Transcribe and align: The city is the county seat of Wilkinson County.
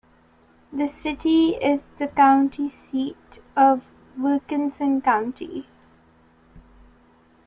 The 0.73 0.87
city 0.87 1.49
is 1.49 1.91
the 1.99 2.07
county 2.07 2.67
seat 2.69 3.37
of 3.55 3.83
Wilkinson 4.17 4.99
County. 4.99 5.67